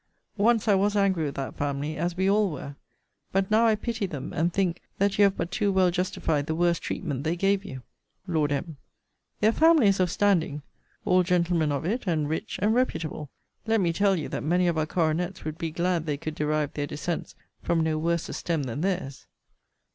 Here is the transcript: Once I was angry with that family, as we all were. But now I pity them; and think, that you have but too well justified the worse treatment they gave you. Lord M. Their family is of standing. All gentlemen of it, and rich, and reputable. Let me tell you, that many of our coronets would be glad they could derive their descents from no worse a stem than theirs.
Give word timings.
Once 0.37 0.67
I 0.67 0.73
was 0.73 0.95
angry 0.95 1.25
with 1.25 1.35
that 1.35 1.55
family, 1.55 1.95
as 1.95 2.17
we 2.17 2.27
all 2.27 2.49
were. 2.49 2.75
But 3.31 3.51
now 3.51 3.67
I 3.67 3.75
pity 3.75 4.07
them; 4.07 4.33
and 4.33 4.51
think, 4.51 4.81
that 4.97 5.19
you 5.19 5.25
have 5.25 5.37
but 5.37 5.51
too 5.51 5.71
well 5.71 5.91
justified 5.91 6.47
the 6.47 6.55
worse 6.55 6.79
treatment 6.79 7.23
they 7.23 7.35
gave 7.35 7.63
you. 7.63 7.83
Lord 8.25 8.51
M. 8.51 8.77
Their 9.41 9.51
family 9.51 9.85
is 9.85 9.99
of 9.99 10.09
standing. 10.09 10.63
All 11.05 11.21
gentlemen 11.21 11.71
of 11.71 11.85
it, 11.85 12.07
and 12.07 12.27
rich, 12.27 12.57
and 12.63 12.73
reputable. 12.73 13.29
Let 13.67 13.79
me 13.79 13.93
tell 13.93 14.15
you, 14.15 14.27
that 14.29 14.41
many 14.41 14.67
of 14.67 14.75
our 14.75 14.87
coronets 14.87 15.45
would 15.45 15.59
be 15.59 15.69
glad 15.69 16.07
they 16.07 16.17
could 16.17 16.33
derive 16.33 16.73
their 16.73 16.87
descents 16.87 17.35
from 17.61 17.81
no 17.81 17.99
worse 17.99 18.27
a 18.27 18.33
stem 18.33 18.63
than 18.63 18.81
theirs. 18.81 19.27